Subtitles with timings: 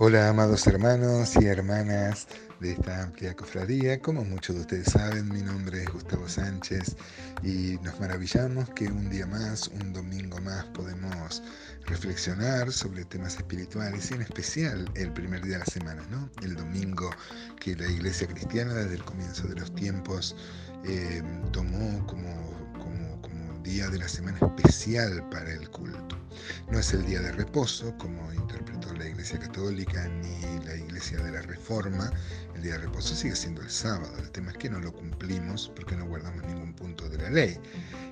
[0.00, 2.28] Hola amados hermanos y hermanas
[2.60, 4.00] de esta amplia cofradía.
[4.00, 6.94] Como muchos de ustedes saben, mi nombre es Gustavo Sánchez
[7.42, 11.42] y nos maravillamos que un día más, un domingo más, podemos
[11.86, 16.30] reflexionar sobre temas espirituales y en especial el primer día de la semana, ¿no?
[16.42, 17.10] El domingo
[17.58, 20.36] que la iglesia cristiana desde el comienzo de los tiempos
[20.84, 22.57] eh, tomó como,
[23.68, 26.16] día de la semana especial para el culto.
[26.70, 31.32] No es el día de reposo, como interpretó la Iglesia Católica ni la Iglesia de
[31.32, 32.10] la Reforma.
[32.54, 34.10] El día de reposo sigue siendo el sábado.
[34.18, 37.60] El tema es que no lo cumplimos porque no guardamos ningún punto de la ley.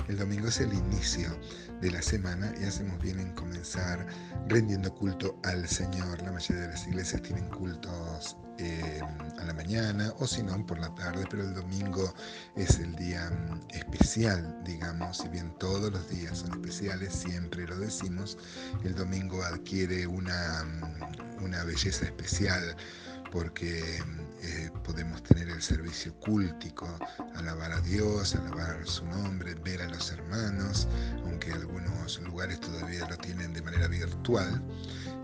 [0.08, 1.34] El domingo es el inicio
[1.80, 4.06] de la semana y hacemos bien en comenzar
[4.48, 6.20] rendiendo culto al Señor.
[6.22, 9.00] La mayoría de las iglesias tienen cultos eh,
[9.38, 12.14] a la mañana o si no por la tarde, pero el domingo
[12.56, 17.78] es el día mm, especial, digamos, si bien todos los días son especiales, siempre lo
[17.78, 18.38] decimos,
[18.84, 22.76] el domingo adquiere una, mm, una belleza especial
[23.30, 26.86] porque mm, eh, podemos tener el servicio cúltico,
[27.34, 30.86] alabar a Dios, alabar su nombre, ver a los hermanos,
[31.36, 34.62] aunque algunos lugares todavía lo tienen de manera virtual,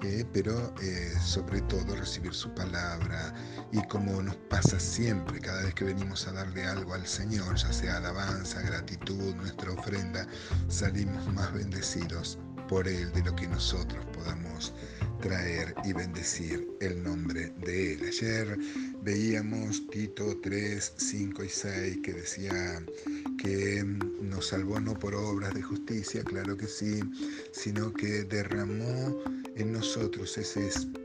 [0.02, 3.32] eh, pero eh, sobre todo recibir su palabra
[3.72, 7.72] y como nos pasa siempre, cada vez que venimos a darle algo al Señor, ya
[7.72, 10.26] sea alabanza, gratitud, nuestra ofrenda,
[10.68, 14.74] salimos más bendecidos por Él de lo que nosotros podamos
[15.22, 18.00] traer y bendecir el nombre de Él.
[18.06, 18.58] Ayer
[19.00, 22.84] veíamos Tito 3, 5 y 6 que decía
[23.42, 23.82] que
[24.20, 27.00] nos salvó no por obras de justicia, claro que sí,
[27.50, 29.20] sino que derramó
[29.56, 31.01] en nosotros ese espíritu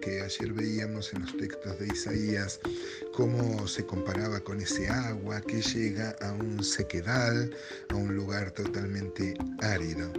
[0.00, 2.60] que ayer veíamos en los textos de Isaías,
[3.12, 7.52] cómo se comparaba con ese agua que llega a un sequedal,
[7.90, 10.12] a un lugar totalmente árido.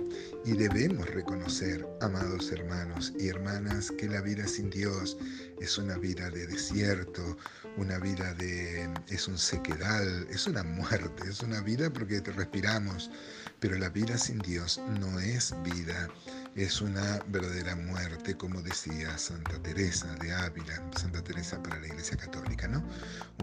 [0.44, 5.17] Y debemos reconocer, amados hermanos y hermanas, que la vida sin Dios
[5.61, 7.38] es una vida de desierto,
[7.78, 8.90] una vida de...
[9.07, 13.09] es un sequedal, es una muerte, es una vida porque respiramos,
[13.62, 16.09] pero la vida sin Dios no es vida
[16.57, 22.18] es una verdadera muerte, como decía Santa Teresa de Ávila, Santa Teresa para la Iglesia
[22.18, 22.84] Católica, ¿no?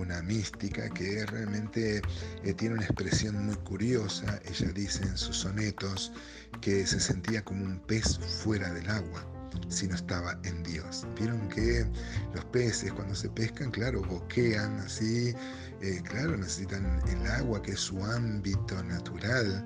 [0.00, 2.02] Una mística que realmente
[2.42, 4.40] eh, tiene una expresión muy curiosa.
[4.44, 6.12] Ella dice en sus sonetos
[6.60, 9.24] que se sentía como un pez fuera del agua
[9.68, 11.06] si no estaba en Dios.
[11.16, 11.86] Vieron que
[12.34, 15.32] los peces cuando se pescan, claro, boquean así,
[15.80, 19.64] eh, claro, necesitan el agua que es su ámbito natural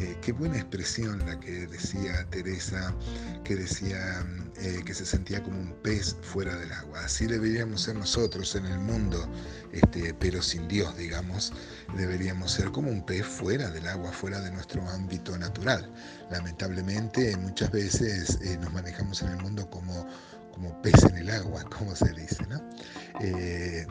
[0.00, 2.94] eh, qué buena expresión la que decía Teresa,
[3.44, 4.24] que decía
[4.56, 7.04] eh, que se sentía como un pez fuera del agua.
[7.04, 9.28] Así deberíamos ser nosotros en el mundo,
[9.72, 11.52] este, pero sin Dios, digamos.
[11.96, 15.92] Deberíamos ser como un pez fuera del agua, fuera de nuestro ámbito natural.
[16.30, 20.06] Lamentablemente, muchas veces eh, nos manejamos en el mundo como
[20.82, 22.60] pez en el agua, como se dice, ¿no?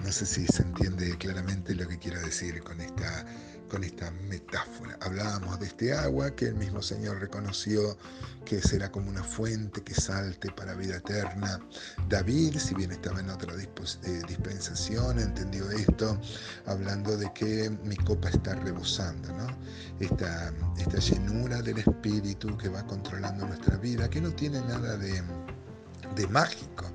[0.03, 3.25] no sé si se entiende claramente lo que quiero decir con esta
[3.69, 4.97] con esta metáfora.
[4.99, 7.97] Hablábamos de este agua que el mismo Señor reconoció
[8.43, 11.59] que será como una fuente que salte para vida eterna.
[12.09, 16.19] David, si bien estaba en otra eh, dispensación, entendió esto,
[16.65, 19.47] hablando de que mi copa está rebosando, ¿no?
[19.99, 25.21] Esta, esta llenura del Espíritu que va controlando nuestra vida, que no tiene nada de
[26.15, 26.85] de mágico.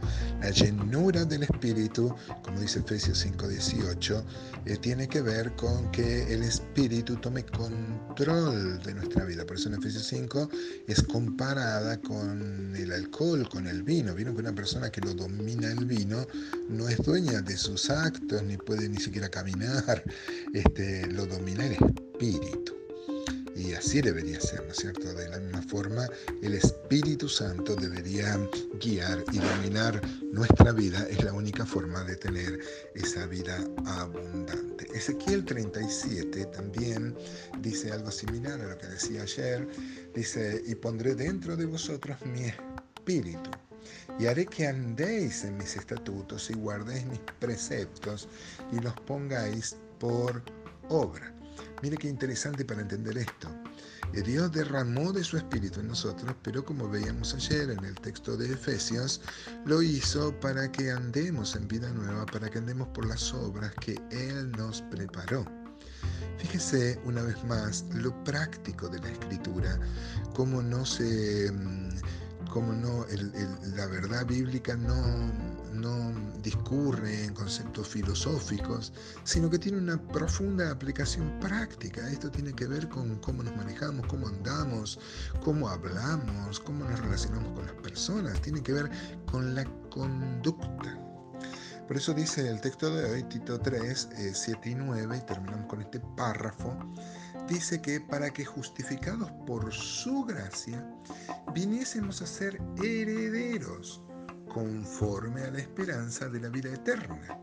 [0.41, 4.23] La llenura del Espíritu, como dice Efesios 5:18,
[4.67, 9.47] eh, tiene que ver con que el Espíritu tome control de nuestra vida.
[9.47, 10.49] Por eso en Efesios 5
[10.87, 14.15] es comparada con el alcohol, con el vino.
[14.15, 16.27] Vino que una persona que lo domina el vino
[16.69, 20.05] no es dueña de sus actos, ni puede ni siquiera caminar,
[20.53, 22.84] este, lo domina el Espíritu.
[23.57, 25.13] Y así debería ser, ¿no es cierto?
[25.15, 26.09] De la misma forma,
[26.43, 28.37] el Espíritu Santo debería
[28.81, 30.01] guiar y dominar
[30.33, 31.07] nuestra vida.
[31.09, 32.59] Es la única forma de tener
[32.95, 33.57] esa vida
[33.87, 34.87] abundante.
[34.95, 37.17] Ezequiel 37 también
[37.61, 39.69] dice algo similar a lo que decía ayer.
[40.15, 43.51] Dice, y pondré dentro de vosotros mi espíritu
[44.19, 48.29] y haré que andéis en mis estatutos y guardéis mis preceptos
[48.73, 50.43] y los pongáis por
[50.89, 51.33] obra.
[51.83, 53.49] Mire qué interesante para entender esto.
[54.13, 58.37] Eh, Dios derramó de su espíritu en nosotros, pero como veíamos ayer en el texto
[58.37, 59.21] de Efesios,
[59.65, 64.01] lo hizo para que andemos en vida nueva, para que andemos por las obras que
[64.11, 65.45] Él nos preparó.
[66.39, 69.79] Fíjese una vez más lo práctico de la escritura,
[70.35, 71.89] cómo no se, mm,
[72.55, 73.05] cómo no,
[73.75, 74.95] la verdad bíblica no,
[75.73, 78.93] no discurre en conceptos filosóficos,
[79.25, 82.09] sino que tiene una profunda aplicación práctica.
[82.09, 85.01] Esto tiene que ver con cómo nos manejamos, cómo andamos,
[85.43, 88.41] cómo hablamos, cómo nos relacionamos con las personas.
[88.41, 88.89] Tiene que ver
[89.27, 90.97] con la conducta.
[91.89, 95.67] Por eso dice el texto de hoy, Tito 3, 7 eh, y 9, y terminamos
[95.67, 96.73] con este párrafo,
[97.49, 100.85] dice que para que justificados por su gracia,
[101.55, 104.03] viniésemos a ser herederos
[104.53, 107.41] conforme a la esperanza de la vida eterna.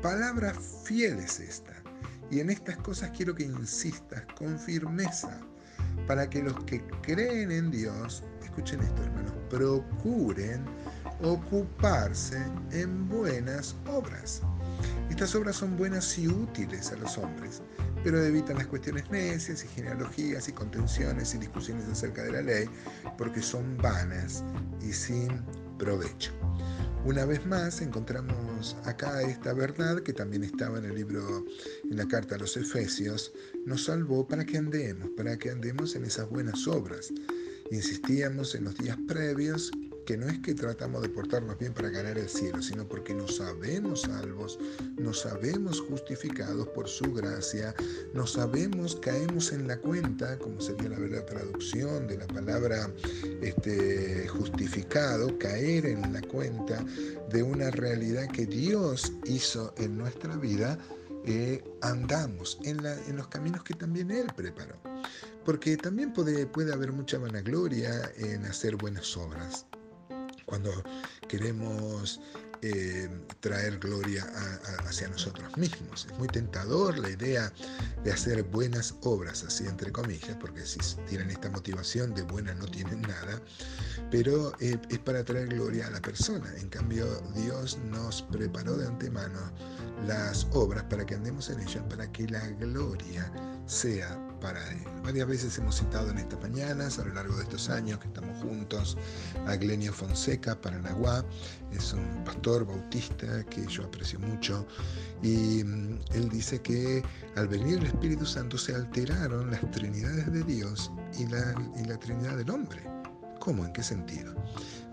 [0.00, 1.82] Palabra fiel es esta,
[2.30, 5.40] y en estas cosas quiero que insistas con firmeza,
[6.06, 10.64] para que los que creen en Dios, escuchen esto hermanos, procuren
[11.22, 12.38] ocuparse
[12.72, 14.42] en buenas obras.
[15.10, 17.62] Estas obras son buenas y útiles a los hombres,
[18.02, 22.66] pero evitan las cuestiones necias y genealogías y contenciones y discusiones acerca de la ley,
[23.18, 24.42] porque son vanas
[24.80, 25.28] y sin
[25.78, 26.32] provecho.
[27.04, 31.44] Una vez más encontramos acá esta verdad que también estaba en el libro,
[31.90, 33.32] en la carta a los Efesios,
[33.64, 37.10] nos salvó para que andemos, para que andemos en esas buenas obras.
[37.70, 39.70] Insistíamos en los días previos
[40.16, 44.02] no es que tratamos de portarnos bien para ganar el cielo, sino porque nos sabemos
[44.02, 44.58] salvos,
[44.96, 47.74] nos sabemos justificados por su gracia,
[48.14, 52.90] nos sabemos, caemos en la cuenta, como sería la verdadera traducción de la palabra
[53.42, 56.84] este, justificado, caer en la cuenta
[57.30, 60.78] de una realidad que Dios hizo en nuestra vida,
[61.26, 62.82] eh, andamos en,
[63.16, 64.76] los caminos que también Él preparó.
[65.44, 69.66] Porque también puede haber mucha vanagloria en hacer buenas obras
[70.50, 70.70] cuando
[71.28, 72.20] queremos
[72.62, 73.08] eh,
[73.40, 74.26] traer gloria
[74.86, 76.06] hacia nosotros mismos.
[76.10, 77.50] Es muy tentador la idea
[78.04, 82.66] de hacer buenas obras, así entre comillas, porque si tienen esta motivación de buena no
[82.66, 83.40] tienen nada,
[84.10, 86.52] pero eh, es para traer gloria a la persona.
[86.58, 89.40] En cambio, Dios nos preparó de antemano
[90.06, 93.32] las obras para que andemos en ellas, para que la gloria
[93.64, 94.78] sea para Él.
[95.04, 98.36] Varias veces hemos citado en estas mañanas, a lo largo de estos años que estamos
[98.42, 98.96] juntos,
[99.46, 101.24] a Glenio Fonseca, Paranaguá,
[101.72, 104.66] es un pastor bautista que yo aprecio mucho,
[105.22, 107.02] y mm, él dice que
[107.36, 111.98] al venir el Espíritu Santo se alteraron las trinidades de Dios y la, y la
[111.98, 112.82] trinidad del hombre.
[113.38, 113.64] ¿Cómo?
[113.64, 114.34] ¿En qué sentido?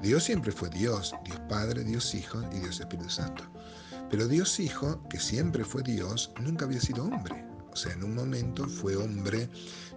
[0.02, 3.44] Dios siempre fue Dios, Dios Padre, Dios Hijo y Dios Espíritu Santo.
[4.10, 7.46] Pero Dios Hijo, que siempre fue Dios, nunca había sido hombre.
[7.78, 9.48] Sea, en un momento fue hombre,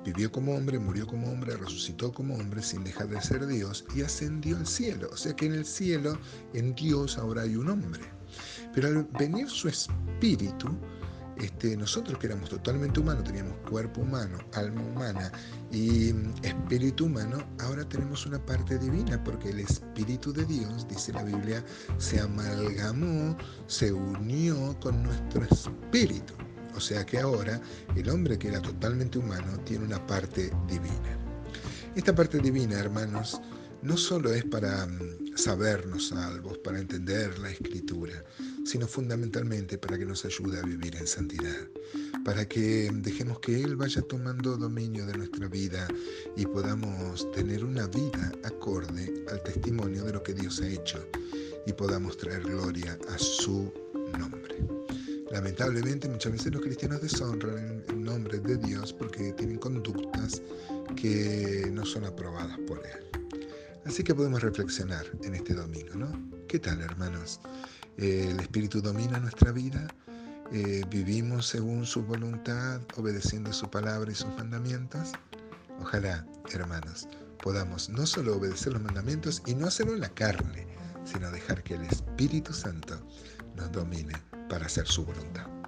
[0.05, 4.03] vivió como hombre, murió como hombre, resucitó como hombre sin dejar de ser Dios y
[4.03, 5.09] ascendió al cielo.
[5.13, 6.19] O sea que en el cielo,
[6.53, 8.03] en Dios ahora hay un hombre.
[8.75, 10.69] Pero al venir su espíritu,
[11.41, 15.33] este, nosotros que éramos totalmente humanos, teníamos cuerpo humano, alma humana
[15.73, 16.11] y
[16.43, 21.65] espíritu humano, ahora tenemos una parte divina, porque el Espíritu de Dios, dice la Biblia,
[21.97, 23.37] se amalgamó,
[23.69, 26.35] se unió con nuestro espíritu.
[26.75, 27.61] O sea que ahora
[27.97, 31.19] el hombre que era totalmente humano tiene una parte divina.
[31.95, 33.41] Esta parte divina, hermanos,
[33.83, 38.25] no solo es para mm, sabernos salvos, para entender la escritura,
[38.65, 41.67] sino fundamentalmente para que nos ayude a vivir en santidad,
[42.25, 45.89] para que dejemos que Él vaya tomando dominio de nuestra vida
[46.37, 51.05] y podamos tener una vida acorde al testimonio de lo que Dios ha hecho
[51.67, 53.73] y podamos traer gloria a su
[54.19, 54.50] nombre.
[55.31, 60.43] Lamentablemente muchas veces los cristianos deshonran el nombre de Dios porque tienen conductas
[60.97, 63.07] que no son aprobadas por Él.
[63.85, 66.13] Así que podemos reflexionar en este domingo, ¿no?
[66.49, 67.41] ¿Qué tal, hermanos?
[67.97, 69.87] ¿El Espíritu domina nuestra vida?
[70.53, 75.13] Eh, ¿Vivimos según su voluntad, obedeciendo su palabra y sus mandamientos?
[75.81, 77.07] Ojalá, hermanos,
[77.41, 80.67] podamos no solo obedecer los mandamientos y no hacerlo en la carne,
[81.05, 83.01] sino dejar que el Espíritu Santo
[83.55, 85.60] nos domine para hacer su voluntad.